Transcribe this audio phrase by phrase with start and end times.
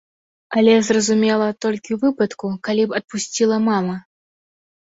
[0.59, 3.95] Але, зразумела, толькі ў выпадку, калі б адпусціла мама.